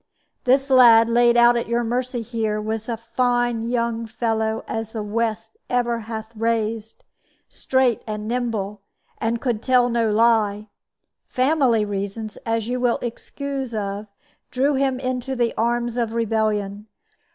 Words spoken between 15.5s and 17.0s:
arms of rebellion.